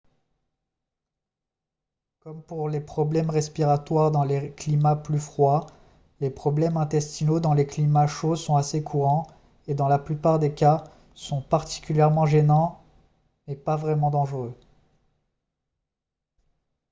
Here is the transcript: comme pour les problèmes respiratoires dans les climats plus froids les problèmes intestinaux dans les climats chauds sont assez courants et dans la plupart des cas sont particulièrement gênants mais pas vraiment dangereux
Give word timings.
comme 2.21 2.41
pour 2.41 2.69
les 2.69 2.81
problèmes 2.81 3.29
respiratoires 3.29 4.09
dans 4.09 4.23
les 4.23 4.51
climats 4.51 4.95
plus 4.95 5.19
froids 5.19 5.67
les 6.21 6.31
problèmes 6.31 6.75
intestinaux 6.77 7.39
dans 7.39 7.53
les 7.53 7.67
climats 7.67 8.07
chauds 8.07 8.35
sont 8.35 8.55
assez 8.55 8.81
courants 8.81 9.27
et 9.67 9.75
dans 9.75 9.87
la 9.87 9.99
plupart 9.99 10.39
des 10.39 10.55
cas 10.55 10.85
sont 11.13 11.43
particulièrement 11.43 12.25
gênants 12.25 12.81
mais 13.45 13.55
pas 13.55 13.75
vraiment 13.75 14.09
dangereux 14.09 14.57